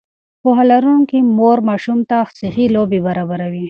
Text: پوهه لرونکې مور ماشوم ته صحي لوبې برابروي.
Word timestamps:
پوهه 0.43 0.63
لرونکې 0.71 1.19
مور 1.37 1.57
ماشوم 1.69 1.99
ته 2.09 2.17
صحي 2.39 2.65
لوبې 2.75 2.99
برابروي. 3.07 3.59